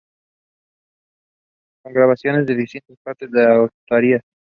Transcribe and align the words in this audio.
Con 1.83 1.93
grabaciones 1.93 2.47
de 2.47 2.55
distintas 2.55 2.97
partes 3.03 3.29
de 3.29 3.45
Asturias. 3.85 4.23